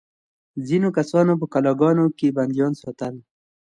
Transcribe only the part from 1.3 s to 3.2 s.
په قلعه ګانو کې بندیان ساتل.